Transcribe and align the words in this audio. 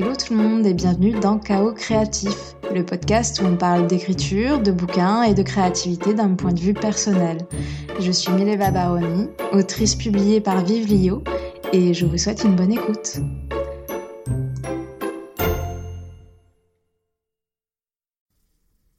Hello 0.00 0.14
tout 0.14 0.32
le 0.32 0.40
monde 0.40 0.64
et 0.64 0.74
bienvenue 0.74 1.10
dans 1.10 1.40
Chaos 1.40 1.72
Créatif, 1.72 2.54
le 2.72 2.86
podcast 2.86 3.40
où 3.42 3.46
on 3.46 3.56
parle 3.56 3.88
d'écriture, 3.88 4.60
de 4.60 4.70
bouquins 4.70 5.24
et 5.24 5.34
de 5.34 5.42
créativité 5.42 6.14
d'un 6.14 6.36
point 6.36 6.52
de 6.52 6.60
vue 6.60 6.72
personnel. 6.72 7.38
Je 7.98 8.12
suis 8.12 8.30
Mileva 8.30 8.70
Baroni, 8.70 9.26
autrice 9.52 9.96
publiée 9.96 10.40
par 10.40 10.64
Vive 10.64 10.86
Lio 10.86 11.24
et 11.72 11.94
je 11.94 12.06
vous 12.06 12.16
souhaite 12.16 12.44
une 12.44 12.54
bonne 12.54 12.70
écoute. 12.70 13.16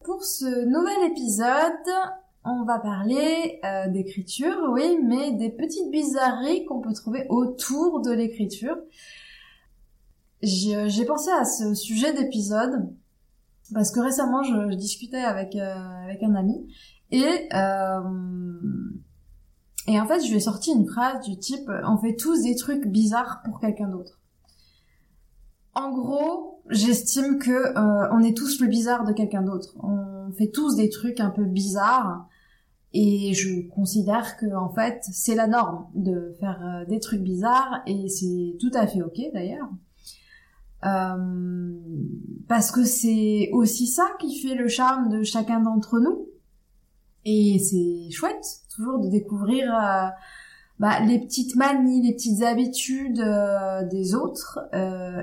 Pour 0.04 0.22
ce 0.26 0.66
nouvel 0.66 1.12
épisode, 1.12 2.12
on 2.44 2.66
va 2.66 2.78
parler 2.78 3.62
euh, 3.64 3.88
d'écriture, 3.88 4.70
oui, 4.74 5.00
mais 5.02 5.32
des 5.32 5.50
petites 5.50 5.92
bizarreries 5.92 6.66
qu'on 6.66 6.82
peut 6.82 6.94
trouver 6.94 7.26
autour 7.30 8.02
de 8.02 8.12
l'écriture. 8.12 8.76
J'ai 10.42 11.06
pensé 11.06 11.30
à 11.32 11.46
ce 11.46 11.74
sujet 11.74 12.14
d'épisode 12.14 12.90
parce 13.74 13.92
que 13.92 14.00
récemment 14.00 14.42
je, 14.44 14.76
discutais 14.76 15.18
avec 15.18 15.56
euh, 15.56 15.76
avec 16.06 16.24
un 16.24 16.34
ami 16.34 16.74
et 17.12 17.48
euh, 17.54 18.02
et 19.88 20.00
en 20.00 20.08
fait 20.08 20.22
je 20.22 20.30
lui 20.30 20.38
ai 20.38 20.40
sorti 20.40 20.72
une 20.72 20.88
phrase 20.88 21.24
du 21.28 21.38
type 21.38 21.70
on 21.86 21.98
fait 21.98 22.16
tous 22.16 22.44
des 22.44 22.56
trucs 22.56 22.88
bizarres 22.88 23.42
pour 23.46 23.60
quelqu'un 23.60 23.90
d'autre. 23.90 24.20
En 25.76 25.92
gros, 25.92 26.62
j'estime 26.70 27.40
que 27.40 27.52
euh, 27.52 28.08
on 28.12 28.20
est 28.24 28.36
tous 28.36 28.60
le 28.60 28.68
bizarre 28.68 29.06
de 29.06 29.14
quelqu'un 29.14 29.44
d'autre. 29.44 29.76
On 29.82 30.32
fait 30.34 30.50
tous 30.50 30.76
des 30.76 30.90
trucs 30.90 31.20
un 31.20 31.30
peu 31.30 31.46
bizarres 31.46 32.28
et 32.92 33.34
je 33.34 33.68
considère 33.70 34.36
que 34.38 34.54
en 34.56 34.70
fait 34.70 35.00
c'est 35.04 35.36
la 35.36 35.48
norme 35.48 35.86
de 35.94 36.36
faire 36.40 36.60
euh, 36.64 36.86
des 36.86 37.00
trucs 37.00 37.22
bizarres 37.22 37.82
et 37.86 38.10
c'est 38.10 38.58
tout 38.60 38.72
à 38.74 38.88
fait 38.88 39.02
ok 39.02 39.20
d'ailleurs. 39.34 39.70
Euh, 40.86 41.74
parce 42.48 42.72
que 42.72 42.84
c'est 42.84 43.50
aussi 43.52 43.88
ça 43.88 44.06
qui 44.20 44.40
fait 44.40 44.56
le 44.56 44.68
charme 44.68 45.10
de 45.10 45.24
chacun 45.24 45.60
d'entre 45.60 46.00
nous. 46.00 46.28
Et 47.26 47.60
c'est 47.60 48.12
chouette, 48.12 48.46
toujours 48.74 49.00
de 49.00 49.10
découvrir 49.10 49.76
euh, 49.76 50.08
bah, 50.80 51.02
les 51.02 51.20
petites 51.20 51.56
manies, 51.56 52.02
les 52.02 52.14
petites 52.14 52.42
habitudes 52.42 53.20
euh, 53.20 53.84
des 53.88 54.16
autres. 54.16 54.60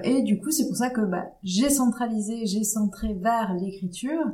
Et 0.05 0.23
du 0.23 0.39
coup, 0.39 0.51
c'est 0.51 0.67
pour 0.67 0.77
ça 0.77 0.91
que 0.91 1.01
bah, 1.01 1.27
j'ai 1.43 1.71
centralisé, 1.71 2.47
j'ai 2.47 2.65
centré 2.65 3.15
vers 3.15 3.55
l'écriture 3.55 4.25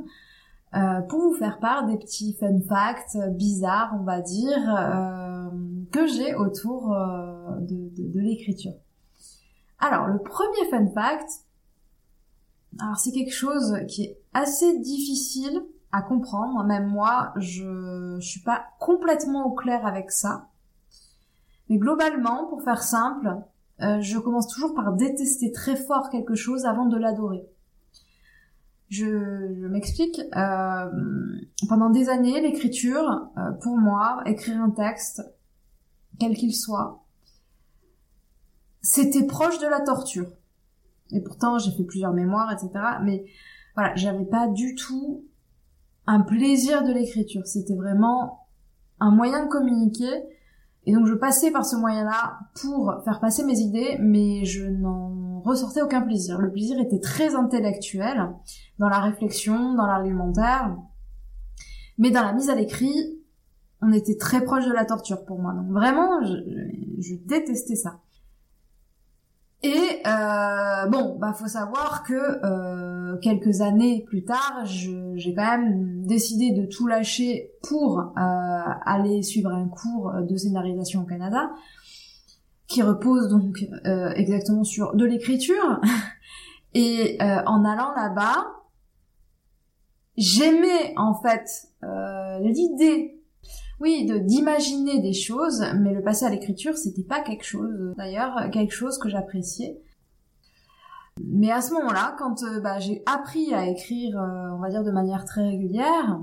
pour 1.07 1.19
vous 1.21 1.33
faire 1.35 1.59
part 1.59 1.85
des 1.85 1.97
petits 1.97 2.33
fun 2.33 2.59
facts 2.67 3.15
bizarres, 3.35 3.95
on 3.99 4.03
va 4.03 4.21
dire, 4.21 4.57
que 5.91 6.07
j'ai 6.07 6.33
autour 6.33 6.89
de, 7.61 7.89
de, 7.95 8.11
de 8.11 8.19
l'écriture. 8.19 8.73
Alors, 9.79 10.07
le 10.07 10.19
premier 10.19 10.69
fun 10.69 10.87
fact, 10.93 11.29
alors 12.79 12.97
c'est 12.97 13.11
quelque 13.11 13.33
chose 13.33 13.77
qui 13.87 14.03
est 14.03 14.17
assez 14.33 14.79
difficile 14.79 15.63
à 15.91 16.01
comprendre. 16.01 16.63
Même 16.63 16.87
moi, 16.87 17.33
je, 17.37 18.17
suis 18.19 18.41
pas 18.41 18.65
complètement 18.79 19.45
au 19.45 19.51
clair 19.51 19.85
avec 19.85 20.11
ça. 20.11 20.49
Mais 21.69 21.77
globalement, 21.77 22.47
pour 22.47 22.63
faire 22.63 22.81
simple, 22.81 23.37
euh, 23.81 24.01
je 24.01 24.17
commence 24.17 24.47
toujours 24.47 24.73
par 24.73 24.93
détester 24.93 25.51
très 25.51 25.75
fort 25.75 26.09
quelque 26.09 26.35
chose 26.35 26.65
avant 26.65 26.87
de 26.87 26.97
l'adorer. 26.97 27.45
Je, 28.89 29.67
m'explique. 29.67 30.19
Euh, 30.35 30.91
pendant 31.69 31.89
des 31.89 32.09
années, 32.09 32.41
l'écriture, 32.41 33.29
euh, 33.37 33.51
pour 33.61 33.77
moi, 33.77 34.21
écrire 34.25 34.61
un 34.61 34.71
texte, 34.71 35.21
quel 36.19 36.35
qu'il 36.35 36.53
soit, 36.53 37.02
c'était 38.83 39.25
proche 39.25 39.59
de 39.59 39.67
la 39.67 39.79
torture. 39.79 40.27
Et 41.11 41.21
pourtant, 41.21 41.57
j'ai 41.57 41.71
fait 41.71 41.83
plusieurs 41.83 42.13
mémoires, 42.13 42.51
etc. 42.51 42.69
Mais 43.01 43.25
voilà, 43.75 43.95
j'avais 43.95 44.25
pas 44.25 44.47
du 44.47 44.75
tout 44.75 45.25
un 46.05 46.19
plaisir 46.19 46.83
de 46.83 46.91
l'écriture. 46.91 47.47
C'était 47.47 47.75
vraiment 47.75 48.47
un 48.99 49.09
moyen 49.09 49.45
de 49.45 49.49
communiquer. 49.49 50.23
Et 50.85 50.93
donc, 50.93 51.07
je 51.07 51.13
passais 51.13 51.49
par 51.49 51.65
ce 51.65 51.77
moyen-là 51.77 52.39
pour 52.61 52.93
faire 53.05 53.21
passer 53.21 53.45
mes 53.45 53.57
idées, 53.57 53.97
mais 54.01 54.43
je 54.43 54.65
n'en 54.65 55.39
ressortais 55.39 55.81
aucun 55.81 56.01
plaisir. 56.01 56.39
Le 56.39 56.51
plaisir 56.51 56.77
était 56.79 56.99
très 56.99 57.35
intellectuel, 57.35 58.31
dans 58.79 58.89
la 58.89 58.99
réflexion, 58.99 59.75
dans 59.75 59.87
l'argumentaire. 59.87 60.75
Mais 61.97 62.11
dans 62.11 62.23
la 62.23 62.33
mise 62.33 62.49
à 62.49 62.55
l'écrit, 62.55 63.21
on 63.81 63.93
était 63.93 64.17
très 64.17 64.43
proche 64.43 64.67
de 64.67 64.73
la 64.73 64.83
torture 64.83 65.23
pour 65.23 65.39
moi. 65.39 65.53
Donc 65.53 65.71
vraiment, 65.71 66.21
je, 66.25 66.35
je 66.99 67.15
détestais 67.15 67.75
ça. 67.75 68.02
Et 69.65 70.01
euh, 70.05 70.87
bon, 70.87 71.17
bah 71.17 71.31
faut 71.31 71.47
savoir 71.47 72.03
que 72.03 72.13
euh, 72.13 73.17
quelques 73.19 73.61
années 73.61 74.03
plus 74.05 74.25
tard, 74.25 74.65
j'ai 74.65 75.33
quand 75.33 75.57
même 75.57 76.05
décidé 76.05 76.51
de 76.51 76.65
tout 76.65 76.85
lâcher 76.85 77.53
pour 77.63 77.99
euh, 77.99 78.11
aller 78.17 79.23
suivre 79.23 79.51
un 79.51 79.69
cours 79.69 80.11
de 80.21 80.35
scénarisation 80.35 81.03
au 81.03 81.05
Canada, 81.05 81.49
qui 82.67 82.81
repose 82.81 83.29
donc 83.29 83.65
euh, 83.85 84.11
exactement 84.15 84.65
sur 84.65 84.95
de 84.95 85.05
l'écriture. 85.05 85.79
Et 86.73 87.17
euh, 87.21 87.41
en 87.45 87.63
allant 87.63 87.93
là-bas, 87.95 88.45
j'aimais 90.17 90.93
en 90.97 91.13
fait 91.13 91.69
l'idée 92.41 93.12
oui, 93.83 94.05
de 94.05 94.17
d'imaginer 94.17 95.01
des 95.01 95.11
choses, 95.11 95.61
mais 95.77 95.93
le 95.93 96.01
passer 96.01 96.25
à 96.25 96.29
l'écriture, 96.29 96.77
c'était 96.77 97.03
pas 97.03 97.19
quelque 97.19 97.43
chose, 97.43 97.93
d'ailleurs, 97.97 98.49
quelque 98.49 98.71
chose 98.71 98.97
que 98.97 99.09
j'appréciais. 99.09 99.77
Mais 101.21 101.51
à 101.51 101.61
ce 101.61 101.73
moment-là, 101.73 102.15
quand 102.17 102.43
euh, 102.43 102.61
bah, 102.61 102.79
j'ai 102.79 103.03
appris 103.05 103.53
à 103.53 103.67
écrire, 103.67 104.17
euh, 104.17 104.55
on 104.55 104.59
va 104.59 104.69
dire 104.69 104.85
de 104.85 104.91
manière 104.91 105.25
très 105.25 105.43
régulière, 105.43 106.21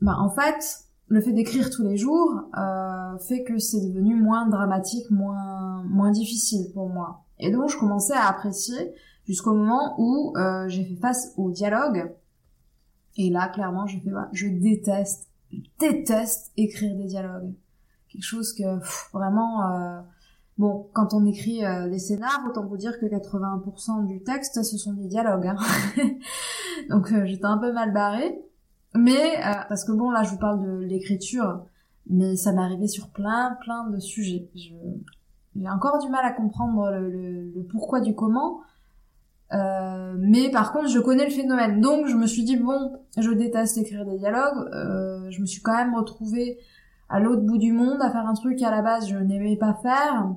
bah, 0.00 0.16
en 0.18 0.30
fait, 0.30 0.80
le 1.08 1.20
fait 1.20 1.32
d'écrire 1.32 1.68
tous 1.68 1.84
les 1.84 1.98
jours 1.98 2.40
euh, 2.58 3.18
fait 3.18 3.44
que 3.44 3.58
c'est 3.58 3.86
devenu 3.86 4.16
moins 4.16 4.48
dramatique, 4.48 5.10
moins 5.10 5.84
moins 5.84 6.10
difficile 6.10 6.72
pour 6.72 6.88
moi. 6.88 7.26
Et 7.38 7.52
donc 7.52 7.68
je 7.68 7.78
commençais 7.78 8.14
à 8.14 8.28
apprécier 8.28 8.94
jusqu'au 9.26 9.52
moment 9.52 9.94
où 9.98 10.34
j'ai 10.68 10.84
fait 10.84 10.96
face 10.96 11.34
au 11.36 11.50
dialogue. 11.50 12.12
Et 13.18 13.30
là, 13.30 13.48
clairement, 13.48 13.86
j'ai 13.86 14.00
fait, 14.00 14.10
bah, 14.10 14.28
je 14.32 14.48
déteste 14.48 15.25
déteste 15.78 16.52
écrire 16.56 16.96
des 16.96 17.04
dialogues. 17.04 17.54
Quelque 18.08 18.24
chose 18.24 18.52
que 18.52 18.78
vraiment 19.12 19.70
euh, 19.70 20.00
bon, 20.58 20.88
quand 20.92 21.14
on 21.14 21.26
écrit 21.26 21.64
euh, 21.64 21.88
des 21.88 21.98
scénars, 21.98 22.44
autant 22.48 22.64
vous 22.66 22.76
dire 22.76 22.98
que 22.98 23.06
80% 23.06 24.06
du 24.06 24.22
texte 24.22 24.62
ce 24.62 24.78
sont 24.78 24.94
des 24.94 25.08
dialogues. 25.08 25.46
Hein. 25.46 25.56
Donc 26.90 27.12
euh, 27.12 27.24
j'étais 27.24 27.46
un 27.46 27.58
peu 27.58 27.72
mal 27.72 27.92
barrée, 27.92 28.38
mais 28.94 29.40
parce 29.68 29.84
que 29.84 29.92
bon 29.92 30.10
là 30.10 30.22
je 30.22 30.30
vous 30.30 30.38
parle 30.38 30.64
de 30.64 30.84
l'écriture, 30.84 31.64
mais 32.08 32.36
ça 32.36 32.52
m'est 32.52 32.62
arrivé 32.62 32.88
sur 32.88 33.08
plein 33.10 33.56
plein 33.62 33.88
de 33.88 33.98
sujets. 33.98 34.48
j'ai 34.54 35.68
encore 35.68 35.98
du 35.98 36.08
mal 36.08 36.24
à 36.24 36.32
comprendre 36.32 36.90
le 36.90 37.66
pourquoi 37.70 38.00
du 38.00 38.14
comment. 38.14 38.60
Euh, 39.52 40.14
mais 40.18 40.50
par 40.50 40.72
contre, 40.72 40.88
je 40.88 40.98
connais 40.98 41.24
le 41.24 41.30
phénomène. 41.30 41.80
Donc, 41.80 42.06
je 42.06 42.14
me 42.14 42.26
suis 42.26 42.44
dit, 42.44 42.56
bon, 42.56 42.92
je 43.16 43.30
déteste 43.30 43.78
écrire 43.78 44.04
des 44.04 44.18
dialogues. 44.18 44.68
Euh, 44.72 45.30
je 45.30 45.40
me 45.40 45.46
suis 45.46 45.62
quand 45.62 45.76
même 45.76 45.94
retrouvée 45.94 46.58
à 47.08 47.20
l'autre 47.20 47.42
bout 47.42 47.58
du 47.58 47.72
monde 47.72 48.02
à 48.02 48.10
faire 48.10 48.26
un 48.26 48.34
truc 48.34 48.60
à 48.62 48.70
la 48.70 48.82
base 48.82 49.08
je 49.08 49.16
n'aimais 49.16 49.56
pas 49.56 49.74
faire. 49.74 50.34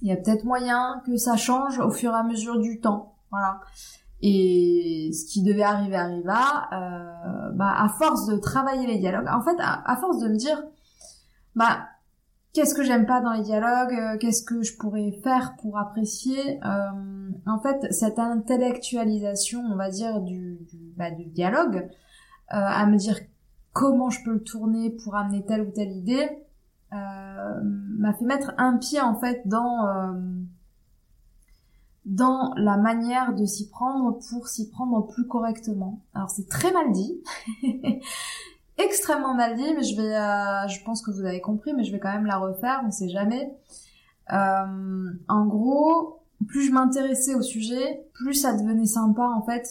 Il 0.00 0.08
y 0.08 0.12
a 0.12 0.16
peut-être 0.16 0.44
moyen 0.44 1.02
que 1.06 1.16
ça 1.16 1.36
change 1.36 1.78
au 1.78 1.90
fur 1.90 2.12
et 2.12 2.16
à 2.16 2.22
mesure 2.22 2.60
du 2.60 2.80
temps. 2.80 3.16
Voilà. 3.30 3.60
Et 4.20 5.10
ce 5.12 5.24
qui 5.32 5.42
devait 5.42 5.62
arriver 5.62 5.96
arriva. 5.96 6.68
Euh, 6.72 7.50
bah, 7.54 7.74
à 7.76 7.88
force 7.88 8.26
de 8.26 8.36
travailler 8.36 8.86
les 8.86 8.98
dialogues, 8.98 9.28
en 9.28 9.42
fait, 9.42 9.56
à, 9.58 9.82
à 9.90 9.96
force 9.96 10.18
de 10.20 10.28
me 10.28 10.36
dire, 10.36 10.62
bah, 11.56 11.86
qu'est-ce 12.52 12.74
que 12.74 12.82
j'aime 12.82 13.06
pas 13.06 13.20
dans 13.20 13.32
les 13.32 13.42
dialogues, 13.42 13.94
euh, 13.94 14.18
qu'est-ce 14.18 14.42
que 14.42 14.62
je 14.62 14.76
pourrais 14.76 15.12
faire 15.22 15.54
pour 15.60 15.78
apprécier. 15.78 16.60
Euh, 16.64 17.30
en 17.46 17.58
fait, 17.60 17.92
cette 17.92 18.18
intellectualisation, 18.18 19.60
on 19.60 19.76
va 19.76 19.90
dire, 19.90 20.20
du, 20.20 20.58
bah, 20.96 21.10
du 21.10 21.24
dialogue, 21.24 21.88
euh, 22.52 22.56
à 22.56 22.86
me 22.86 22.96
dire 22.96 23.18
comment 23.72 24.10
je 24.10 24.22
peux 24.24 24.32
le 24.32 24.42
tourner 24.42 24.90
pour 24.90 25.16
amener 25.16 25.44
telle 25.44 25.62
ou 25.62 25.70
telle 25.70 25.92
idée, 25.92 26.28
euh, 26.92 27.60
m'a 27.98 28.12
fait 28.12 28.26
mettre 28.26 28.52
un 28.58 28.76
pied 28.76 29.00
en 29.00 29.18
fait 29.18 29.40
dans 29.46 29.86
euh, 29.86 30.12
dans 32.04 32.52
la 32.56 32.76
manière 32.76 33.34
de 33.34 33.46
s'y 33.46 33.70
prendre 33.70 34.18
pour 34.28 34.48
s'y 34.48 34.68
prendre 34.68 35.06
plus 35.06 35.26
correctement. 35.26 36.02
Alors 36.14 36.28
c'est 36.28 36.48
très 36.48 36.72
mal 36.72 36.92
dit. 36.92 37.22
extrêmement 38.78 39.34
mal 39.34 39.56
dit, 39.56 39.74
mais 39.74 39.82
je 39.82 39.96
vais, 39.96 40.16
euh, 40.16 40.68
je 40.68 40.82
pense 40.84 41.02
que 41.02 41.10
vous 41.10 41.24
avez 41.24 41.40
compris, 41.40 41.72
mais 41.74 41.84
je 41.84 41.92
vais 41.92 41.98
quand 41.98 42.12
même 42.12 42.26
la 42.26 42.38
refaire, 42.38 42.82
on 42.86 42.90
sait 42.90 43.08
jamais. 43.08 43.54
Euh, 44.32 45.10
en 45.28 45.46
gros, 45.46 46.22
plus 46.46 46.66
je 46.66 46.72
m'intéressais 46.72 47.34
au 47.34 47.42
sujet, 47.42 48.06
plus 48.14 48.34
ça 48.34 48.54
devenait 48.54 48.86
sympa 48.86 49.22
en 49.22 49.42
fait. 49.42 49.66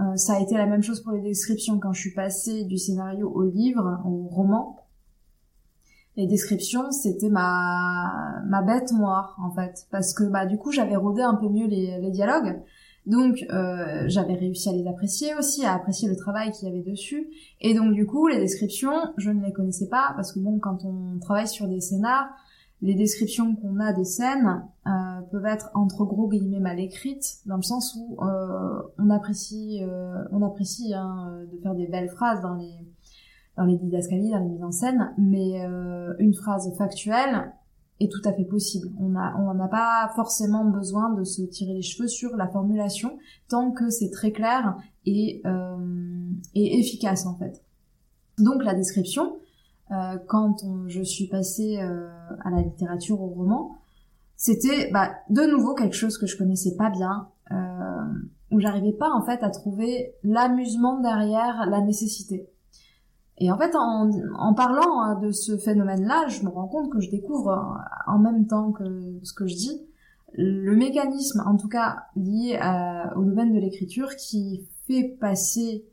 Euh, 0.00 0.16
ça 0.16 0.34
a 0.34 0.40
été 0.40 0.56
la 0.56 0.66
même 0.66 0.82
chose 0.82 1.02
pour 1.02 1.12
les 1.12 1.20
descriptions 1.20 1.78
quand 1.78 1.92
je 1.92 2.00
suis 2.00 2.14
passée 2.14 2.64
du 2.64 2.78
scénario 2.78 3.30
au 3.30 3.42
livre, 3.42 4.00
au 4.06 4.26
roman. 4.28 4.78
les 6.16 6.26
descriptions, 6.26 6.90
c'était 6.92 7.30
ma 7.30 8.42
ma 8.46 8.62
bête 8.62 8.92
noire 8.92 9.36
en 9.42 9.50
fait, 9.50 9.86
parce 9.90 10.12
que 10.12 10.24
bah 10.24 10.46
du 10.46 10.58
coup 10.58 10.72
j'avais 10.72 10.96
rodé 10.96 11.22
un 11.22 11.34
peu 11.34 11.48
mieux 11.48 11.66
les, 11.66 11.98
les 12.00 12.10
dialogues, 12.10 12.62
donc 13.06 13.44
euh, 13.50 14.04
j'avais 14.06 14.34
réussi 14.34 14.68
à 14.68 14.72
les 14.72 14.86
apprécier 14.86 15.34
aussi, 15.34 15.64
à 15.64 15.74
apprécier 15.74 16.08
le 16.08 16.16
travail 16.16 16.52
qu'il 16.52 16.68
y 16.68 16.70
avait 16.70 16.88
dessus, 16.88 17.28
et 17.60 17.74
donc 17.74 17.94
du 17.94 18.06
coup 18.06 18.28
les 18.28 18.38
descriptions, 18.38 19.12
je 19.16 19.30
ne 19.30 19.44
les 19.44 19.52
connaissais 19.52 19.88
pas 19.88 20.12
parce 20.14 20.32
que 20.32 20.38
bon 20.38 20.58
quand 20.60 20.84
on 20.84 21.18
travaille 21.18 21.48
sur 21.48 21.66
des 21.66 21.80
scénars, 21.80 22.28
les 22.80 22.94
descriptions 22.94 23.56
qu'on 23.56 23.78
a 23.80 23.92
des 23.92 24.04
scènes 24.04 24.64
euh, 24.86 24.90
peuvent 25.30 25.46
être 25.46 25.70
entre 25.74 26.04
gros 26.04 26.28
guillemets 26.28 26.60
mal 26.60 26.78
écrites 26.78 27.38
dans 27.46 27.56
le 27.56 27.62
sens 27.62 27.96
où 27.96 28.18
euh, 28.22 28.82
on 28.98 29.10
apprécie 29.10 29.80
on 30.30 30.42
apprécie 30.42 30.94
hein, 30.94 31.44
de 31.52 31.58
faire 31.60 31.74
des 31.74 31.86
belles 31.86 32.10
phrases 32.10 32.40
dans 32.40 32.54
les 32.54 32.72
dans 33.56 33.64
les 33.64 33.76
didascalies, 33.76 34.30
dans 34.30 34.38
les 34.38 34.48
mises 34.48 34.64
en 34.64 34.72
scène, 34.72 35.12
mais 35.18 35.60
une 36.18 36.32
phrase 36.32 36.72
factuelle 36.78 37.52
est 38.00 38.10
tout 38.10 38.26
à 38.28 38.32
fait 38.32 38.44
possible. 38.44 38.90
On 38.98 39.14
a 39.16 39.34
on 39.38 39.54
n'a 39.54 39.68
pas 39.68 40.10
forcément 40.16 40.64
besoin 40.64 41.10
de 41.14 41.24
se 41.24 41.42
tirer 41.42 41.74
les 41.74 41.82
cheveux 41.82 42.08
sur 42.08 42.36
la 42.36 42.48
formulation 42.48 43.18
tant 43.48 43.70
que 43.70 43.90
c'est 43.90 44.10
très 44.10 44.32
clair 44.32 44.76
et 45.06 45.40
euh, 45.46 46.30
et 46.54 46.78
efficace 46.78 47.26
en 47.26 47.36
fait. 47.36 47.62
Donc 48.38 48.64
la 48.64 48.74
description 48.74 49.36
euh, 49.92 50.16
quand 50.26 50.64
je 50.86 51.02
suis 51.02 51.26
passée 51.26 51.78
euh, 51.80 52.08
à 52.44 52.50
la 52.50 52.62
littérature, 52.62 53.20
au 53.20 53.26
roman, 53.26 53.76
c'était 54.36 54.90
bah, 54.90 55.10
de 55.28 55.42
nouveau 55.42 55.74
quelque 55.74 55.96
chose 55.96 56.16
que 56.16 56.26
je 56.26 56.36
connaissais 56.36 56.76
pas 56.76 56.88
bien, 56.88 57.28
euh, 57.50 57.56
où 58.50 58.60
j'arrivais 58.60 58.92
pas 58.92 59.10
en 59.10 59.22
fait 59.22 59.42
à 59.42 59.50
trouver 59.50 60.14
l'amusement 60.22 61.00
derrière 61.00 61.66
la 61.68 61.80
nécessité. 61.80 62.48
Et 63.42 63.50
en 63.50 63.58
fait, 63.58 63.74
en, 63.74 64.08
en 64.38 64.54
parlant 64.54 65.00
hein, 65.00 65.18
de 65.20 65.32
ce 65.32 65.56
phénomène-là, 65.58 66.28
je 66.28 66.42
me 66.44 66.48
rends 66.48 66.68
compte 66.68 66.90
que 66.90 67.00
je 67.00 67.10
découvre 67.10 67.76
en 68.06 68.18
même 68.18 68.46
temps 68.46 68.70
que 68.70 68.84
ce 69.24 69.32
que 69.32 69.48
je 69.48 69.54
dis 69.54 69.82
le 70.34 70.74
mécanisme, 70.76 71.42
en 71.46 71.56
tout 71.56 71.68
cas 71.68 72.04
lié 72.16 72.56
à, 72.60 73.16
au 73.16 73.24
domaine 73.24 73.52
de 73.52 73.58
l'écriture, 73.58 74.16
qui 74.16 74.66
fait 74.86 75.16
passer 75.20 75.84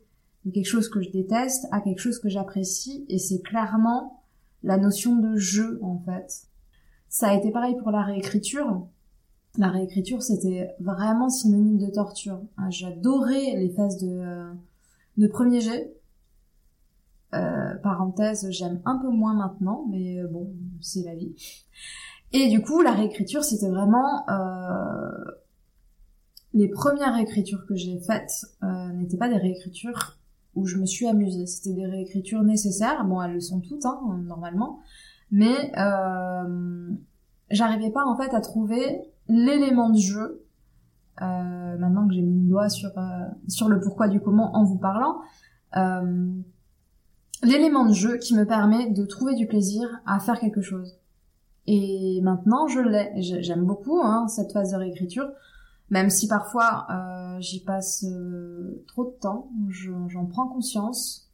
quelque 0.52 0.66
chose 0.66 0.88
que 0.88 1.02
je 1.02 1.10
déteste 1.10 1.66
à 1.70 1.80
quelque 1.80 1.98
chose 1.98 2.18
que 2.18 2.28
j'apprécie 2.28 3.04
et 3.08 3.18
c'est 3.18 3.40
clairement 3.40 4.22
la 4.62 4.78
notion 4.78 5.16
de 5.16 5.36
jeu 5.36 5.78
en 5.82 5.98
fait. 5.98 6.44
Ça 7.08 7.28
a 7.28 7.34
été 7.34 7.50
pareil 7.50 7.76
pour 7.76 7.90
la 7.90 8.02
réécriture. 8.02 8.86
La 9.58 9.68
réécriture 9.68 10.22
c'était 10.22 10.70
vraiment 10.80 11.28
synonyme 11.28 11.78
de 11.78 11.90
torture. 11.90 12.40
Ah, 12.56 12.70
j'adorais 12.70 13.56
les 13.56 13.70
phases 13.70 13.98
de, 13.98 14.08
euh, 14.08 14.52
de 15.18 15.26
premier 15.26 15.60
jet. 15.60 15.92
Euh, 17.32 17.76
parenthèse, 17.76 18.50
j'aime 18.50 18.80
un 18.84 18.98
peu 18.98 19.08
moins 19.08 19.34
maintenant, 19.34 19.86
mais 19.88 20.18
euh, 20.18 20.26
bon, 20.26 20.52
c'est 20.80 21.04
la 21.04 21.14
vie. 21.14 21.34
Et 22.32 22.48
du 22.48 22.60
coup, 22.60 22.82
la 22.82 22.92
réécriture, 22.92 23.44
c'était 23.44 23.68
vraiment 23.68 24.28
euh, 24.28 25.10
les 26.54 26.68
premières 26.68 27.14
réécritures 27.14 27.64
que 27.66 27.76
j'ai 27.76 28.00
faites 28.00 28.46
euh, 28.62 28.92
n'étaient 28.92 29.16
pas 29.16 29.28
des 29.28 29.36
réécritures 29.36 30.18
où 30.56 30.66
je 30.66 30.76
me 30.78 30.86
suis 30.86 31.06
amusée. 31.06 31.46
C'était 31.46 31.74
des 31.74 31.86
réécritures 31.86 32.42
nécessaires. 32.42 33.04
Bon, 33.04 33.22
elles 33.22 33.34
le 33.34 33.40
sont 33.40 33.60
toutes, 33.60 33.86
hein, 33.86 34.00
normalement. 34.24 34.80
Mais 35.30 35.72
euh, 35.78 36.90
j'arrivais 37.50 37.90
pas, 37.90 38.04
en 38.04 38.16
fait, 38.16 38.34
à 38.34 38.40
trouver 38.40 39.02
l'élément 39.28 39.90
de 39.90 39.98
jeu. 39.98 40.44
Euh, 41.22 41.78
maintenant 41.78 42.08
que 42.08 42.14
j'ai 42.14 42.22
mis 42.22 42.42
le 42.42 42.48
doigt 42.48 42.68
sur, 42.68 42.90
sur 43.46 43.68
le 43.68 43.78
pourquoi 43.78 44.08
du 44.08 44.20
comment 44.20 44.56
en 44.56 44.64
vous 44.64 44.78
parlant. 44.78 45.20
L'élément 47.42 47.86
de 47.86 47.94
jeu 47.94 48.18
qui 48.18 48.34
me 48.34 48.44
permet 48.44 48.90
de 48.90 49.04
trouver 49.04 49.34
du 49.34 49.46
plaisir 49.46 49.88
à 50.06 50.20
faire 50.20 50.38
quelque 50.38 50.60
chose. 50.60 50.98
Et 51.66 52.20
maintenant, 52.22 52.68
je 52.68 52.80
l'ai. 52.80 53.12
J'aime 53.42 53.64
beaucoup 53.64 54.00
hein, 54.02 54.28
cette 54.28 54.52
phase 54.52 54.72
de 54.72 54.76
réécriture 54.76 55.30
même 55.90 56.08
si 56.08 56.28
parfois 56.28 56.86
euh, 56.90 57.40
j'y 57.40 57.60
passe 57.60 58.04
euh, 58.04 58.82
trop 58.86 59.04
de 59.04 59.16
temps, 59.20 59.50
j'en 60.08 60.26
prends 60.26 60.46
conscience. 60.46 61.28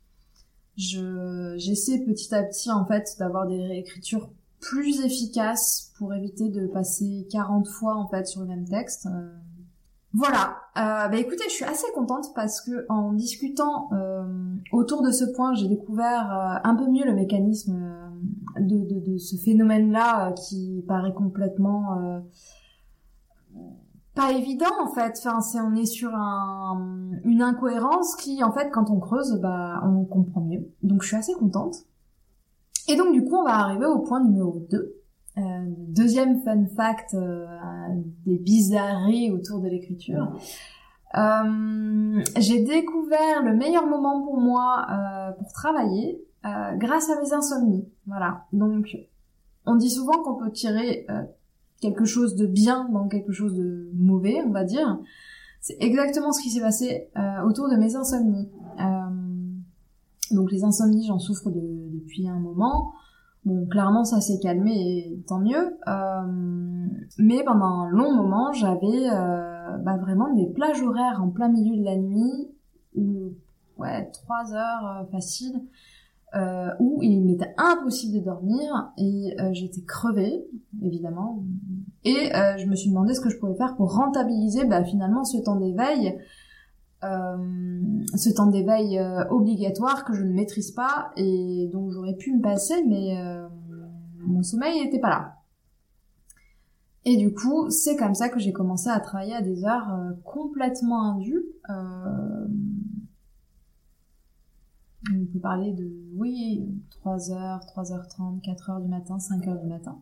Je 0.76 1.54
j'essaie 1.56 2.00
petit 2.00 2.34
à 2.34 2.42
petit 2.42 2.70
en 2.70 2.84
fait 2.84 3.16
d'avoir 3.18 3.46
des 3.46 3.62
réécritures 3.62 4.30
plus 4.60 5.04
efficaces 5.04 5.92
pour 5.98 6.12
éviter 6.14 6.48
de 6.48 6.66
passer 6.66 7.26
40 7.30 7.68
fois 7.68 7.96
en 7.96 8.08
fait 8.08 8.26
sur 8.26 8.40
le 8.40 8.46
même 8.46 8.68
texte. 8.68 9.06
Euh. 9.06 9.30
Voilà. 10.16 10.56
Euh, 10.76 11.08
bah 11.08 11.16
écoutez, 11.16 11.44
je 11.44 11.54
suis 11.54 11.64
assez 11.64 11.86
contente 11.94 12.32
parce 12.34 12.60
que 12.60 12.86
en 12.88 13.12
discutant 13.12 13.90
autour 14.72 15.02
de 15.02 15.10
ce 15.10 15.24
point, 15.24 15.54
j'ai 15.54 15.68
découvert 15.68 16.60
un 16.64 16.74
peu 16.74 16.86
mieux 16.90 17.04
le 17.04 17.14
mécanisme 17.14 17.78
de, 18.58 18.78
de, 18.78 19.12
de 19.12 19.18
ce 19.18 19.36
phénomène-là 19.36 20.32
qui 20.32 20.84
paraît 20.88 21.12
complètement 21.12 22.22
pas 24.16 24.32
évident 24.32 24.72
en 24.82 24.88
fait. 24.88 25.12
Enfin, 25.18 25.40
c'est 25.40 25.60
on 25.60 25.74
est 25.76 25.86
sur 25.86 26.12
un, 26.12 27.12
une 27.24 27.42
incohérence 27.42 28.16
qui 28.16 28.42
en 28.42 28.50
fait 28.50 28.70
quand 28.70 28.90
on 28.90 28.98
creuse, 28.98 29.38
bah 29.40 29.80
on 29.84 30.04
comprend 30.04 30.40
mieux. 30.40 30.72
Donc 30.82 31.02
je 31.02 31.08
suis 31.08 31.16
assez 31.16 31.34
contente. 31.34 31.84
Et 32.88 32.96
donc 32.96 33.12
du 33.12 33.24
coup 33.24 33.36
on 33.36 33.44
va 33.44 33.56
arriver 33.56 33.86
au 33.86 34.00
point 34.00 34.20
numéro 34.24 34.66
2. 34.70 34.95
Euh, 35.38 35.42
deuxième 35.88 36.40
fun 36.42 36.64
fact 36.76 37.14
euh, 37.14 37.46
des 38.24 38.38
bizarreries 38.38 39.30
autour 39.30 39.60
de 39.60 39.68
l'écriture. 39.68 40.32
Euh, 41.16 42.22
j'ai 42.36 42.62
découvert 42.64 43.42
le 43.42 43.54
meilleur 43.54 43.86
moment 43.86 44.22
pour 44.22 44.38
moi 44.38 44.86
euh, 44.90 45.32
pour 45.32 45.52
travailler 45.52 46.22
euh, 46.44 46.76
grâce 46.76 47.10
à 47.10 47.20
mes 47.20 47.32
insomnies. 47.32 47.86
Voilà. 48.06 48.44
Donc 48.52 48.96
on 49.66 49.76
dit 49.76 49.90
souvent 49.90 50.22
qu'on 50.22 50.36
peut 50.36 50.50
tirer 50.50 51.06
quelque 51.80 52.04
chose 52.04 52.36
de 52.36 52.46
bien 52.46 52.88
dans 52.88 53.08
quelque 53.08 53.32
chose 53.32 53.54
de 53.54 53.90
mauvais, 53.94 54.40
on 54.46 54.50
va 54.50 54.64
dire. 54.64 54.98
C'est 55.60 55.76
exactement 55.80 56.32
ce 56.32 56.40
qui 56.40 56.50
s'est 56.50 56.60
passé 56.60 57.10
autour 57.44 57.68
de 57.68 57.74
mes 57.74 57.96
insomnies. 57.96 58.48
Donc 60.30 60.52
les 60.52 60.62
insomnies, 60.62 61.06
j'en 61.06 61.18
souffre 61.18 61.50
depuis 61.50 62.28
un 62.28 62.38
moment. 62.38 62.92
Bon, 63.46 63.66
clairement, 63.66 64.04
ça 64.04 64.20
s'est 64.20 64.38
calmé 64.38 64.72
et 64.74 65.24
tant 65.26 65.40
mieux. 65.40 65.78
Euh, 65.88 66.86
mais 67.18 67.42
pendant 67.44 67.64
un 67.64 67.88
long 67.90 68.14
moment, 68.14 68.52
j'avais 68.52 69.08
bah, 69.82 69.96
vraiment 69.96 70.34
des 70.34 70.46
plages 70.46 70.82
horaires 70.82 71.22
en 71.22 71.30
plein 71.30 71.48
milieu 71.48 71.78
de 71.78 71.84
la 71.84 71.96
nuit, 71.96 72.50
ou 72.94 73.32
ouais, 73.78 74.10
trois 74.10 74.52
heures 74.52 75.06
facile, 75.10 75.62
euh, 76.34 76.70
où 76.80 76.98
il 77.02 77.24
m'était 77.24 77.54
impossible 77.56 78.18
de 78.18 78.24
dormir 78.24 78.92
et 78.98 79.34
euh, 79.40 79.50
j'étais 79.52 79.82
crevée, 79.82 80.44
évidemment. 80.82 81.44
Et 82.04 82.34
euh, 82.34 82.58
je 82.58 82.66
me 82.66 82.74
suis 82.74 82.90
demandé 82.90 83.14
ce 83.14 83.20
que 83.20 83.30
je 83.30 83.38
pouvais 83.38 83.54
faire 83.54 83.76
pour 83.76 83.94
rentabiliser 83.94 84.66
bah, 84.66 84.84
finalement 84.84 85.24
ce 85.24 85.38
temps 85.38 85.56
d'éveil, 85.56 86.18
euh, 87.04 87.36
ce 88.14 88.30
temps 88.30 88.46
d'éveil 88.46 89.00
obligatoire 89.30 90.04
que 90.04 90.14
je 90.14 90.22
ne 90.22 90.32
maîtrise 90.32 90.70
pas 90.70 91.10
et 91.16 91.68
dont 91.72 91.90
j'aurais 91.90 92.16
pu 92.16 92.34
me 92.34 92.40
passer, 92.40 92.84
mais 92.84 93.16
mon 94.20 94.42
sommeil 94.42 94.82
n'était 94.82 95.00
pas 95.00 95.10
là. 95.10 95.32
Et 97.04 97.16
du 97.16 97.32
coup, 97.32 97.70
c'est 97.70 97.96
comme 97.96 98.14
ça 98.14 98.28
que 98.28 98.40
j'ai 98.40 98.52
commencé 98.52 98.88
à 98.88 98.98
travailler 98.98 99.34
à 99.34 99.42
des 99.42 99.64
heures 99.64 99.96
complètement 100.24 101.02
indues. 101.12 101.44
On 105.14 105.24
peut 105.32 105.38
parler 105.38 105.72
de, 105.72 105.88
oui, 106.16 106.66
3h, 107.04 107.60
3h30, 107.66 108.42
4h 108.42 108.82
du 108.82 108.88
matin, 108.88 109.18
5h 109.18 109.60
du 109.60 109.68
matin. 109.68 109.98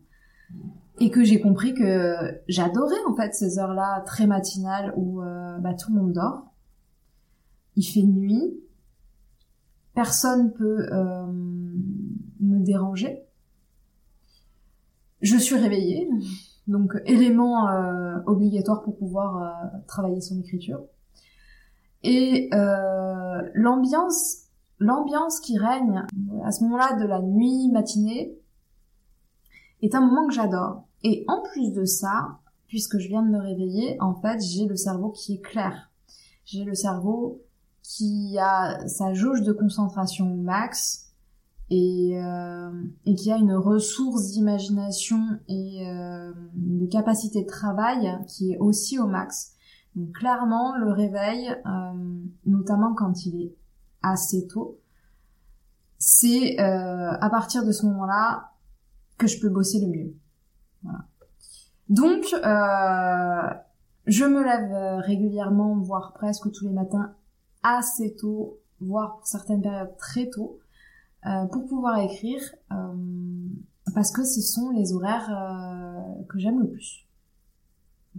Et 0.99 1.11
que 1.11 1.23
j'ai 1.23 1.41
compris 1.41 1.73
que 1.73 2.41
j'adorais 2.47 3.03
en 3.07 3.15
fait 3.15 3.33
ces 3.33 3.59
heures-là 3.59 4.01
très 4.05 4.27
matinales 4.27 4.93
où 4.95 5.21
euh, 5.21 5.57
bah, 5.59 5.73
tout 5.73 5.93
le 5.93 6.01
monde 6.01 6.13
dort. 6.13 6.53
Il 7.75 7.83
fait 7.83 8.03
nuit. 8.03 8.59
Personne 9.93 10.53
peut 10.53 10.87
euh, 10.91 11.25
me 11.27 12.59
déranger. 12.63 13.23
Je 15.21 15.37
suis 15.37 15.55
réveillée. 15.55 16.09
Donc 16.67 16.95
élément 17.05 17.69
euh, 17.69 18.17
obligatoire 18.25 18.81
pour 18.81 18.97
pouvoir 18.97 19.53
travailler 19.87 20.19
son 20.21 20.39
écriture. 20.39 20.81
Et 22.03 22.49
l'ambiance 23.53 24.45
l'ambiance 24.79 25.39
qui 25.39 25.57
règne 25.57 26.05
à 26.43 26.51
ce 26.51 26.63
moment-là 26.63 26.95
de 26.99 27.05
la 27.05 27.21
nuit 27.21 27.69
matinée 27.71 28.37
est 29.81 29.95
un 29.95 30.01
moment 30.01 30.27
que 30.27 30.33
j'adore. 30.33 30.83
Et 31.03 31.23
en 31.27 31.41
plus 31.41 31.71
de 31.71 31.85
ça, 31.85 32.39
puisque 32.67 32.97
je 32.97 33.07
viens 33.07 33.23
de 33.23 33.29
me 33.29 33.39
réveiller, 33.39 33.97
en 34.01 34.15
fait, 34.15 34.39
j'ai 34.41 34.65
le 34.65 34.75
cerveau 34.75 35.11
qui 35.11 35.35
est 35.35 35.41
clair. 35.41 35.91
J'ai 36.45 36.63
le 36.63 36.73
cerveau 36.73 37.41
qui 37.87 38.37
a 38.39 38.87
sa 38.87 39.13
jauge 39.13 39.41
de 39.41 39.51
concentration 39.51 40.35
max 40.35 41.13
et, 41.69 42.19
euh, 42.21 42.71
et 43.05 43.15
qui 43.15 43.31
a 43.31 43.37
une 43.37 43.53
ressource 43.53 44.31
d'imagination 44.31 45.21
et 45.47 45.87
euh, 45.87 46.33
de 46.55 46.85
capacité 46.87 47.43
de 47.43 47.47
travail 47.47 48.17
qui 48.27 48.51
est 48.51 48.57
aussi 48.57 48.99
au 48.99 49.07
max. 49.07 49.53
Donc 49.95 50.11
clairement, 50.13 50.75
le 50.77 50.91
réveil, 50.91 51.49
euh, 51.49 52.19
notamment 52.45 52.93
quand 52.93 53.25
il 53.25 53.41
est 53.41 53.55
assez 54.01 54.47
tôt, 54.47 54.79
c'est 55.97 56.59
euh, 56.59 57.11
à 57.19 57.29
partir 57.29 57.65
de 57.65 57.71
ce 57.71 57.85
moment-là 57.85 58.51
que 59.17 59.27
je 59.27 59.39
peux 59.39 59.49
bosser 59.49 59.79
le 59.79 59.87
mieux. 59.87 60.13
Voilà. 60.83 61.05
Donc, 61.87 62.25
euh, 62.33 63.53
je 64.05 64.25
me 64.25 64.43
lève 64.43 65.01
régulièrement, 65.03 65.77
voire 65.77 66.13
presque 66.13 66.51
tous 66.51 66.65
les 66.65 66.73
matins, 66.73 67.15
assez 67.65 68.15
tôt, 68.15 68.59
voire 68.79 69.17
pour 69.17 69.27
certaines 69.27 69.61
périodes 69.61 69.95
très 69.97 70.29
tôt, 70.29 70.59
euh, 71.25 71.45
pour 71.45 71.65
pouvoir 71.65 71.97
écrire, 71.99 72.41
euh, 72.71 73.47
parce 73.93 74.11
que 74.11 74.23
ce 74.23 74.41
sont 74.41 74.69
les 74.71 74.93
horaires 74.93 75.29
euh, 75.29 76.23
que 76.29 76.37
j'aime 76.37 76.59
le 76.59 76.69
plus. 76.69 77.07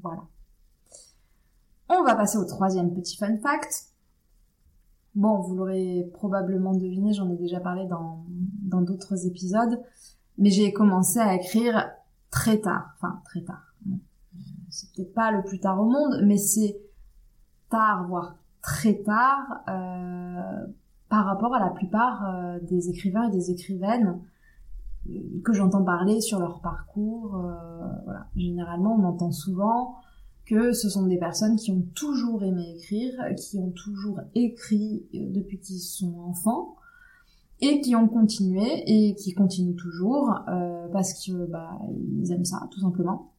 Voilà. 0.02 0.22
On 1.88 2.02
va 2.02 2.16
passer 2.16 2.36
au 2.36 2.44
troisième 2.44 2.92
petit 2.92 3.16
fun 3.16 3.36
fact. 3.38 3.92
Bon, 5.14 5.40
vous 5.40 5.54
l'aurez 5.54 6.10
probablement 6.14 6.74
deviné, 6.74 7.12
j'en 7.12 7.30
ai 7.30 7.36
déjà 7.36 7.60
parlé 7.60 7.86
dans 7.86 8.24
dans 8.28 8.82
d'autres 8.82 9.26
épisodes, 9.26 9.80
mais 10.36 10.50
j'ai 10.50 10.72
commencé 10.72 11.20
à 11.20 11.34
écrire 11.34 11.90
très 12.30 12.60
tard, 12.60 12.90
enfin 12.96 13.22
très 13.24 13.42
tard. 13.42 13.74
C'est 14.68 14.92
peut-être 14.92 15.14
pas 15.14 15.30
le 15.30 15.42
plus 15.44 15.60
tard 15.60 15.80
au 15.80 15.88
monde, 15.88 16.20
mais 16.24 16.36
c'est 16.36 16.76
tard, 17.70 18.06
voire 18.08 18.36
très 18.66 18.94
tard, 18.94 19.62
euh, 19.68 20.66
par 21.08 21.24
rapport 21.24 21.54
à 21.54 21.60
la 21.60 21.70
plupart 21.70 22.28
euh, 22.28 22.58
des 22.62 22.90
écrivains 22.90 23.28
et 23.28 23.30
des 23.30 23.52
écrivaines 23.52 24.20
que 25.44 25.52
j'entends 25.52 25.84
parler 25.84 26.20
sur 26.20 26.40
leur 26.40 26.60
parcours. 26.60 27.36
Euh, 27.36 27.86
voilà. 28.04 28.26
Généralement, 28.34 28.96
on 28.98 29.04
entend 29.04 29.30
souvent 29.30 29.94
que 30.46 30.72
ce 30.72 30.88
sont 30.88 31.06
des 31.06 31.16
personnes 31.16 31.54
qui 31.54 31.70
ont 31.70 31.84
toujours 31.94 32.42
aimé 32.42 32.74
écrire, 32.76 33.14
qui 33.36 33.56
ont 33.58 33.70
toujours 33.70 34.20
écrit 34.34 35.06
euh, 35.14 35.30
depuis 35.30 35.60
qu'ils 35.60 35.78
sont 35.78 36.18
enfants 36.26 36.74
et 37.60 37.80
qui 37.80 37.94
ont 37.94 38.08
continué 38.08 38.82
et 38.86 39.14
qui 39.14 39.32
continuent 39.32 39.76
toujours 39.76 40.40
euh, 40.48 40.88
parce 40.92 41.24
que 41.24 41.46
bah, 41.46 41.70
ils 42.20 42.32
aiment 42.32 42.44
ça 42.44 42.68
tout 42.72 42.80
simplement. 42.80 43.30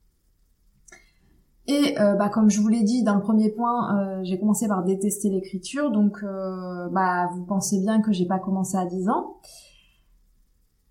Et 1.67 1.99
euh, 1.99 2.15
bah, 2.15 2.29
comme 2.29 2.49
je 2.49 2.61
vous 2.61 2.69
l'ai 2.69 2.83
dit 2.83 3.03
dans 3.03 3.15
le 3.15 3.21
premier 3.21 3.49
point, 3.49 3.97
euh, 3.97 4.23
j'ai 4.23 4.39
commencé 4.39 4.69
par 4.69 4.83
détester 4.83 5.29
l'écriture, 5.29 5.91
donc 5.91 6.23
euh, 6.23 6.87
bah, 6.89 7.29
vous 7.33 7.43
pensez 7.43 7.79
bien 7.81 8.01
que 8.01 8.13
j'ai 8.13 8.25
pas 8.25 8.39
commencé 8.39 8.77
à 8.77 8.85
10 8.85 9.09
ans. 9.09 9.37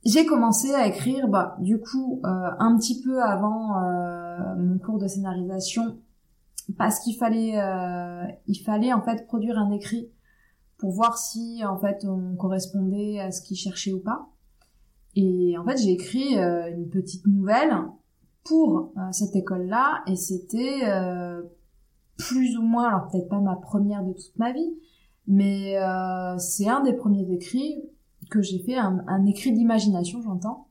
J'ai 0.05 0.27
commencé 0.27 0.73
à 0.75 0.87
écrire, 0.87 1.29
bah, 1.29 1.57
du 1.61 1.81
coup, 1.81 2.21
un 2.23 2.77
petit 2.77 3.03
peu 3.03 3.21
avant 3.21 3.75
mon 4.57 4.79
cours 4.79 4.99
de 4.99 5.09
scénarisation 5.09 5.99
parce 6.79 7.01
qu'il 7.01 7.17
fallait 7.17 7.59
il 8.47 8.55
fallait 8.65 8.93
en 8.93 9.03
fait 9.03 9.27
produire 9.27 9.59
un 9.59 9.73
écrit 9.73 10.13
pour 10.79 10.93
voir 10.93 11.19
si 11.19 11.65
en 11.65 11.77
fait 11.77 12.05
on 12.05 12.37
correspondait 12.37 13.19
à 13.19 13.33
ce 13.33 13.43
qu'il 13.43 13.57
cherchait 13.57 13.93
ou 13.93 13.99
pas. 13.99 14.29
Et 15.17 15.59
en 15.59 15.65
fait, 15.65 15.77
j'ai 15.79 15.91
écrit 15.91 16.37
une 16.37 16.89
petite 16.89 17.27
nouvelle 17.27 17.77
pour 18.47 18.93
euh, 18.97 19.13
cette 19.13 19.37
école-là 19.37 20.03
et 20.07 20.17
c'était 20.17 20.83
plus 22.17 22.57
ou 22.57 22.63
moins 22.63 22.89
alors 22.89 23.09
peut-être 23.09 23.29
pas 23.29 23.41
ma 23.41 23.57
première 23.57 24.03
de 24.03 24.13
toute 24.13 24.37
ma 24.39 24.53
vie, 24.53 24.79
mais 25.27 25.77
c'est 26.39 26.69
un 26.69 26.83
des 26.83 26.95
premiers 26.95 27.31
écrits 27.33 27.83
que 28.31 28.43
j'ai 28.43 28.59
fait 28.59 28.77
un, 28.77 29.27
écrit 29.27 29.53
d'imagination, 29.53 30.23
j'entends 30.23 30.69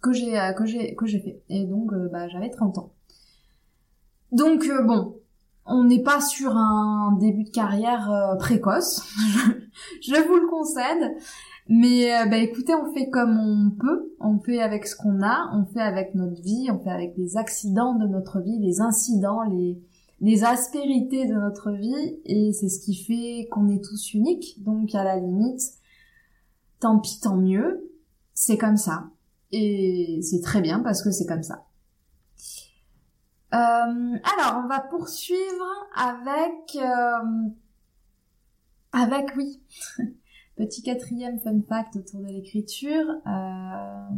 que 0.00 0.12
j'ai 0.12 0.38
que 0.56 0.64
j'ai 0.64 0.94
que 0.94 1.06
j'ai 1.06 1.18
fait. 1.18 1.42
Et 1.48 1.64
donc 1.64 1.92
bah 2.12 2.28
j'avais 2.28 2.50
30 2.50 2.78
ans. 2.78 2.92
Donc 4.32 4.64
euh, 4.66 4.82
bon, 4.82 5.16
on 5.64 5.84
n'est 5.84 6.02
pas 6.02 6.20
sur 6.20 6.56
un 6.56 7.16
début 7.18 7.44
de 7.44 7.50
carrière 7.50 8.10
euh, 8.10 8.36
précoce, 8.36 9.02
je 10.02 10.26
vous 10.26 10.36
le 10.36 10.48
concède. 10.48 11.16
Mais 11.68 12.14
euh, 12.14 12.26
bah, 12.26 12.38
écoutez, 12.38 12.74
on 12.74 12.92
fait 12.94 13.10
comme 13.10 13.38
on 13.38 13.70
peut, 13.70 14.14
on 14.20 14.38
fait 14.38 14.60
avec 14.60 14.86
ce 14.86 14.96
qu'on 14.96 15.22
a, 15.22 15.50
on 15.54 15.66
fait 15.66 15.82
avec 15.82 16.14
notre 16.14 16.40
vie, 16.40 16.68
on 16.70 16.78
fait 16.78 16.90
avec 16.90 17.14
les 17.18 17.36
accidents 17.36 17.94
de 17.94 18.06
notre 18.06 18.40
vie, 18.40 18.58
les 18.58 18.80
incidents, 18.80 19.42
les, 19.42 19.78
les 20.20 20.44
aspérités 20.44 21.26
de 21.26 21.34
notre 21.34 21.72
vie, 21.72 22.20
et 22.24 22.52
c'est 22.52 22.70
ce 22.70 22.80
qui 22.80 22.94
fait 22.94 23.48
qu'on 23.50 23.68
est 23.68 23.84
tous 23.84 24.14
uniques. 24.14 24.62
Donc 24.64 24.94
à 24.94 25.04
la 25.04 25.16
limite, 25.16 25.60
tant 26.80 26.98
pis, 26.98 27.20
tant 27.20 27.36
mieux, 27.36 27.92
c'est 28.32 28.56
comme 28.56 28.78
ça. 28.78 29.10
Et 29.52 30.20
c'est 30.22 30.40
très 30.40 30.62
bien 30.62 30.80
parce 30.80 31.02
que 31.02 31.10
c'est 31.10 31.26
comme 31.26 31.42
ça. 31.42 31.66
Euh, 33.54 33.56
alors, 33.56 34.62
on 34.64 34.68
va 34.68 34.80
poursuivre 34.80 35.66
avec... 35.96 36.76
Euh, 36.76 37.48
avec, 38.92 39.36
oui, 39.36 39.60
petit 40.58 40.82
quatrième 40.82 41.38
fun 41.38 41.60
fact 41.68 41.96
autour 41.96 42.20
de 42.20 42.26
l'écriture. 42.26 43.06
Euh, 43.26 44.08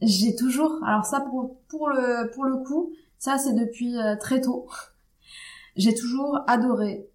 j'ai 0.00 0.34
toujours... 0.34 0.82
Alors 0.84 1.04
ça, 1.04 1.20
pour, 1.20 1.88
le, 1.88 2.30
pour 2.32 2.44
le 2.44 2.56
coup, 2.64 2.92
ça 3.18 3.36
c'est 3.38 3.54
depuis 3.54 3.96
très 4.20 4.40
tôt. 4.40 4.66
J'ai 5.76 5.92
toujours 5.92 6.38
adoré 6.46 7.10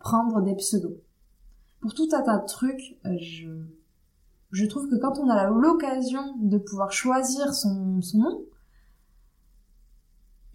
prendre 0.00 0.42
des 0.42 0.54
pseudos. 0.54 0.98
Pour 1.80 1.94
tout 1.94 2.08
un 2.12 2.20
tas 2.20 2.36
de 2.36 2.46
trucs, 2.46 2.98
je, 3.04 3.48
je 4.52 4.66
trouve 4.66 4.88
que 4.90 4.96
quand 4.96 5.18
on 5.18 5.30
a 5.30 5.48
l'occasion 5.48 6.36
de 6.40 6.58
pouvoir 6.58 6.92
choisir 6.92 7.54
son, 7.54 8.02
son 8.02 8.18
nom, 8.18 8.44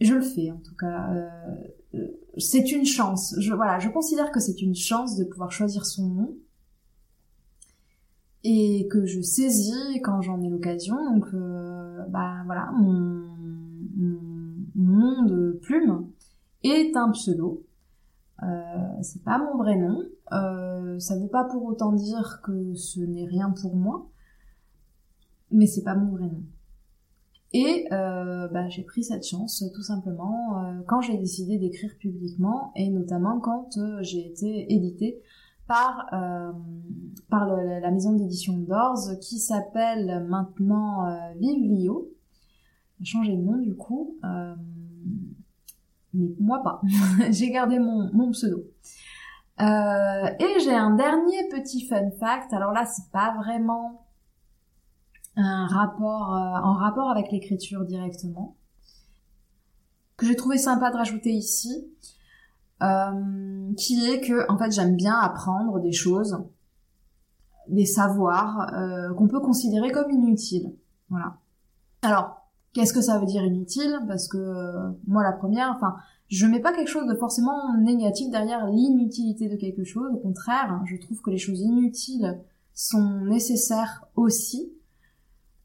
je 0.02 0.14
le 0.14 0.22
fais 0.22 0.52
en 0.52 0.58
tout 0.58 0.76
cas. 0.76 1.10
Euh, 1.14 1.30
c'est 2.38 2.72
une 2.72 2.86
chance. 2.86 3.36
Je, 3.40 3.54
voilà, 3.54 3.80
je 3.80 3.90
considère 3.90 4.32
que 4.32 4.40
c'est 4.40 4.62
une 4.62 4.76
chance 4.76 5.18
de 5.18 5.24
pouvoir 5.24 5.52
choisir 5.52 5.86
son 5.86 6.08
nom 6.08 6.36
et 8.44 8.88
que 8.90 9.06
je 9.06 9.22
saisis 9.22 10.02
quand 10.04 10.22
j'en 10.22 10.40
ai 10.42 10.50
l'occasion. 10.50 10.96
Donc, 11.14 11.26
euh, 11.34 12.06
bah 12.10 12.44
voilà, 12.46 12.72
mon, 12.74 13.26
nom 14.76 15.24
de 15.24 15.60
plume 15.64 16.08
est 16.64 16.96
un 16.96 17.10
pseudo. 17.12 17.64
Euh, 18.44 18.46
c'est 19.02 19.24
pas 19.24 19.40
mon 19.40 19.58
vrai 19.58 19.78
nom. 19.78 20.04
Euh, 20.32 21.00
ça 21.00 21.18
veut 21.18 21.28
pas 21.28 21.46
pour 21.46 21.64
autant 21.64 21.94
dire 21.94 22.42
que 22.44 22.76
ce 22.76 23.00
n'est 23.00 23.26
rien 23.26 23.50
pour 23.50 23.76
moi, 23.76 24.10
mais 25.52 25.66
c'est 25.66 25.84
pas 25.84 25.96
mon 25.96 26.12
vrai 26.12 26.28
nom. 26.28 26.44
Et 27.58 27.88
euh, 27.94 28.50
bah, 28.50 28.68
j'ai 28.68 28.84
pris 28.84 29.02
cette 29.02 29.26
chance 29.26 29.64
tout 29.74 29.82
simplement 29.82 30.60
euh, 30.60 30.82
quand 30.90 31.00
j'ai 31.00 31.16
décidé 31.18 31.58
d'écrire 31.58 31.92
publiquement 31.98 32.74
et 32.76 32.90
notamment 32.90 33.40
quand 33.40 33.78
euh, 33.78 34.00
j'ai 34.02 34.28
été 34.28 34.74
éditée 34.74 35.22
par 35.66 36.06
par 37.30 37.48
la 37.48 37.90
maison 37.92 38.14
d'édition 38.14 38.58
d'Ors 38.58 39.18
qui 39.20 39.40
s'appelle 39.40 40.24
maintenant 40.30 41.06
Vivlio. 41.40 42.12
a 43.02 43.04
changé 43.04 43.36
de 43.36 43.42
nom 43.42 43.58
du 43.58 43.74
coup, 43.74 44.16
mais 46.14 46.36
moi 46.40 46.62
pas. 46.62 46.82
j'ai 47.32 47.50
gardé 47.50 47.80
mon, 47.80 48.12
mon 48.14 48.30
pseudo. 48.30 48.66
et 49.60 50.60
j'ai 50.60 50.76
un 50.76 50.96
dernier 50.96 51.50
petit 51.50 51.88
fun 51.88 52.12
fact. 52.20 52.54
Alors 52.54 52.72
là, 52.72 52.86
c'est 52.86 53.10
pas 53.12 53.34
vraiment 53.36 54.05
un 55.36 55.68
rapport, 55.68 56.34
euh, 56.34 56.60
en 56.64 56.74
rapport 56.74 57.10
avec 57.10 57.32
l'écriture 57.32 57.86
directement, 57.86 58.56
que 60.18 60.26
j'ai 60.26 60.36
trouvé 60.36 60.58
sympa 60.58 60.92
de 60.92 60.98
rajouter 60.98 61.32
ici, 61.32 61.88
euh, 62.84 63.74
qui 63.78 64.06
est 64.06 64.22
que 64.22 64.50
en 64.52 64.58
fait 64.58 64.72
j'aime 64.72 64.96
bien 64.96 65.16
apprendre 65.16 65.80
des 65.80 65.92
choses, 65.92 66.38
des 67.68 67.86
savoirs 67.86 68.74
euh, 68.74 69.14
qu'on 69.14 69.28
peut 69.28 69.40
considérer 69.40 69.92
comme 69.92 70.12
inutiles. 70.12 70.74
Voilà. 71.10 71.38
Alors, 72.02 72.42
qu'est-ce 72.74 72.94
que 72.94 73.02
ça 73.02 73.18
veut 73.18 73.26
dire 73.26 73.44
inutile? 73.44 74.00
Parce 74.08 74.28
que 74.28 74.38
euh, 74.38 74.92
moi 75.08 75.24
la 75.24 75.32
première, 75.32 75.72
enfin, 75.76 75.96
je 76.28 76.46
mets 76.46 76.60
pas 76.60 76.74
quelque 76.74 76.90
chose 76.90 77.08
de 77.08 77.16
forcément 77.16 77.78
négatif 77.78 78.30
derrière 78.30 78.66
l'inutilité 78.68 79.50
de 79.50 79.56
quelque 79.56 79.84
chose. 79.84 80.12
Au 80.14 80.18
contraire, 80.18 80.82
je 80.86 80.98
trouve 80.98 81.22
que 81.22 81.30
les 81.30 81.38
choses 81.38 81.62
inutiles 81.62 82.40
sont 82.74 83.22
nécessaires 83.22 84.06
aussi 84.16 84.74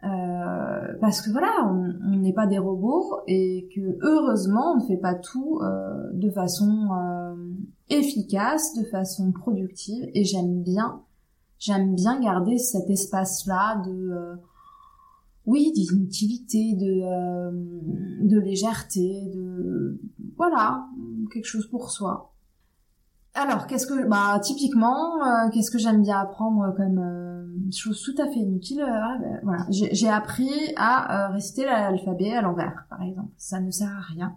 euh, 0.03 0.95
parce 1.01 1.21
que 1.21 1.31
voilà, 1.31 1.51
on 1.67 2.17
n'est 2.17 2.33
pas 2.33 2.47
des 2.47 2.59
robots 2.59 3.21
et 3.27 3.69
que 3.75 3.99
heureusement 4.03 4.73
on 4.73 4.77
ne 4.77 4.87
fait 4.87 4.97
pas 4.97 5.15
tout 5.15 5.61
euh, 5.63 6.11
de 6.15 6.31
façon 6.31 6.89
euh, 6.93 7.35
efficace, 7.91 8.75
de 8.75 8.85
façon 8.85 9.31
productive 9.33 10.09
et 10.15 10.25
j'aime 10.25 10.63
bien, 10.63 11.03
j'aime 11.59 11.95
bien 11.95 12.19
garder 12.21 12.57
cet 12.59 12.89
espace-là 12.89 13.83
de 13.87 14.11
euh, 14.11 14.37
oui 15.45 15.73
d'inutilité, 15.73 16.75
de 16.77 18.27
de 18.27 18.39
légèreté, 18.39 19.31
de 19.35 20.01
voilà 20.37 20.87
quelque 21.31 21.47
chose 21.47 21.67
pour 21.67 21.91
soi. 21.91 22.31
Alors, 23.35 23.67
qu'est-ce 23.67 23.87
que, 23.87 24.09
bah, 24.09 24.41
typiquement, 24.43 25.23
euh, 25.23 25.51
qu'est-ce 25.53 25.71
que 25.71 25.79
j'aime 25.79 26.03
bien 26.03 26.19
apprendre 26.19 26.75
comme 26.77 26.99
euh, 26.99 27.30
chose 27.73 28.03
tout 28.03 28.21
à 28.21 28.27
fait 28.27 28.41
inutile 28.41 28.83
euh, 28.83 29.19
ben, 29.21 29.41
Voilà, 29.43 29.67
j'ai 29.71 30.09
appris 30.09 30.51
à 30.77 31.29
réciter 31.29 31.65
l'alphabet 31.65 32.33
à 32.33 32.43
l'envers, 32.43 32.87
par 32.89 33.03
exemple. 33.03 33.31
Ça 33.37 33.61
ne 33.61 33.71
sert 33.71 33.89
à 33.89 34.01
rien. 34.01 34.35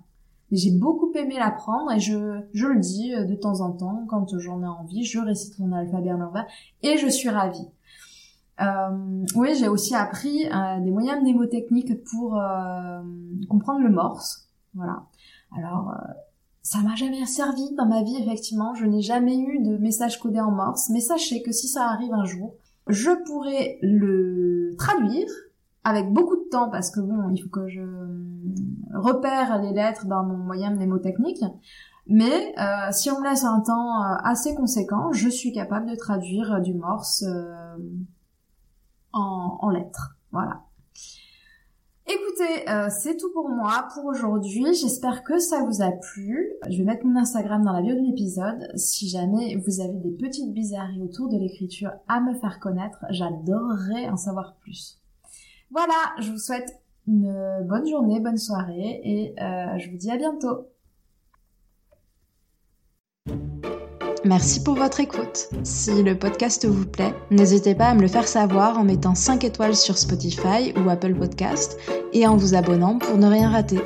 J'ai 0.52 0.72
beaucoup 0.72 1.12
aimé 1.14 1.36
l'apprendre 1.40 1.92
et 1.92 2.00
je, 2.00 2.42
je 2.54 2.68
le 2.68 2.80
dis 2.80 3.12
de 3.12 3.36
temps 3.36 3.62
en 3.62 3.72
temps, 3.72 4.06
quand 4.08 4.38
j'en 4.38 4.62
ai 4.62 4.68
envie, 4.68 5.04
je 5.04 5.20
récite 5.20 5.58
mon 5.58 5.72
alphabet 5.72 6.12
à 6.12 6.18
l'envers 6.18 6.46
et 6.84 6.98
je 6.98 7.08
suis 7.08 7.30
ravie. 7.30 7.68
Euh, 8.62 9.26
oui, 9.36 9.56
j'ai 9.56 9.68
aussi 9.68 9.96
appris 9.96 10.46
euh, 10.46 10.80
des 10.80 10.92
moyens 10.92 11.22
mnémotechniques 11.22 12.04
pour 12.04 12.38
euh, 12.38 13.02
comprendre 13.50 13.82
le 13.82 13.90
morse. 13.90 14.48
Voilà. 14.76 15.04
Alors, 15.58 15.90
euh, 15.92 16.14
ça 16.62 16.80
m'a 16.80 16.96
jamais 16.96 17.26
servi 17.26 17.74
dans 17.76 17.88
ma 17.88 18.04
vie, 18.04 18.16
effectivement. 18.18 18.74
Je 18.76 18.86
n'ai 18.86 19.02
jamais 19.02 19.38
eu 19.38 19.60
de 19.60 19.78
message 19.78 20.20
codé 20.20 20.40
en 20.40 20.52
morse. 20.52 20.90
Mais 20.90 21.02
sachez 21.02 21.42
que 21.42 21.52
si 21.52 21.68
ça 21.68 21.88
arrive 21.88 22.14
un 22.14 22.26
jour, 22.26 22.54
je 22.88 23.12
pourrais 23.26 23.78
le 23.82 24.76
traduire 24.78 25.28
avec 25.84 26.12
beaucoup 26.12 26.36
de 26.36 26.50
temps 26.50 26.70
parce 26.70 26.92
que 26.92 27.00
bon, 27.00 27.30
il 27.30 27.42
faut 27.42 27.50
que 27.50 27.68
je 27.68 27.82
repère 28.94 29.62
les 29.62 29.74
lettres 29.74 30.06
dans 30.06 30.24
mon 30.24 30.38
moyen 30.38 30.72
mnémotechnique. 30.72 31.44
Mais 32.08 32.54
euh, 32.60 32.92
si 32.92 33.10
on 33.12 33.22
me 33.22 33.30
laisse 33.30 33.46
un 33.46 33.62
temps 33.62 34.02
assez 34.24 34.56
conséquent, 34.56 35.12
je 35.14 35.30
suis 35.30 35.54
capable 35.54 35.90
de 35.90 35.96
traduire 35.96 36.62
du 36.62 36.74
morse 36.74 37.24
en, 39.14 39.70
lettres. 39.70 40.16
Voilà. 40.32 40.64
Écoutez, 42.06 42.70
euh, 42.70 42.90
c'est 42.90 43.16
tout 43.16 43.32
pour 43.32 43.48
moi 43.48 43.88
pour 43.94 44.04
aujourd'hui. 44.06 44.74
J'espère 44.74 45.24
que 45.24 45.40
ça 45.40 45.64
vous 45.64 45.82
a 45.82 45.92
plu. 45.92 46.52
Je 46.70 46.78
vais 46.78 46.84
mettre 46.84 47.06
mon 47.06 47.18
Instagram 47.18 47.64
dans 47.64 47.72
la 47.72 47.82
bio 47.82 47.96
de 47.96 48.02
l'épisode. 48.02 48.70
Si 48.76 49.08
jamais 49.08 49.56
vous 49.56 49.80
avez 49.80 49.98
des 50.00 50.12
petites 50.12 50.52
bizarreries 50.52 51.02
autour 51.02 51.30
de 51.30 51.38
l'écriture 51.38 51.92
à 52.10 52.20
me 52.20 52.34
faire 52.34 52.60
connaître, 52.60 53.06
j'adorerais 53.10 54.10
en 54.10 54.18
savoir 54.18 54.58
plus. 54.58 55.00
Voilà, 55.72 55.94
je 56.20 56.32
vous 56.32 56.38
souhaite 56.38 56.78
une 57.08 57.34
bonne 57.70 57.88
journée, 57.88 58.20
bonne 58.20 58.38
soirée 58.38 59.00
et 59.04 59.42
euh, 59.42 59.78
je 59.78 59.90
vous 59.90 59.98
dis 59.98 60.12
à 60.12 60.18
bientôt. 60.18 60.68
Merci 64.26 64.64
pour 64.64 64.76
votre 64.76 65.02
écoute. 65.02 65.50
Si 65.64 66.02
le 66.02 66.18
podcast 66.18 66.66
vous 66.66 66.86
plaît, 66.86 67.14
n'hésitez 67.30 67.76
pas 67.76 67.88
à 67.88 67.94
me 67.94 68.02
le 68.02 68.08
faire 68.08 68.28
savoir 68.28 68.80
en 68.80 68.86
mettant 68.86 69.16
5 69.16 69.44
étoiles 69.44 69.76
sur 69.76 69.98
Spotify 69.98 70.74
ou 70.78 70.90
Apple 70.90 71.14
Podcast 71.14 71.78
et 72.14 72.26
en 72.26 72.38
vous 72.38 72.56
abonnant 72.56 73.00
pour 73.00 73.18
ne 73.18 73.28
rien 73.28 73.50
rater. 73.50 73.80